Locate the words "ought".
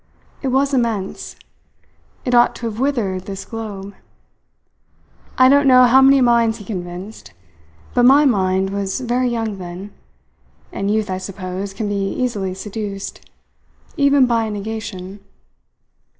2.33-2.55